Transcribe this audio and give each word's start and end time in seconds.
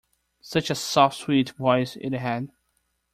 Such 0.41 0.71
a 0.71 0.73
soft 0.73 1.15
sweet 1.17 1.51
voice 1.51 1.95
it 1.95 2.13
had! 2.13 2.51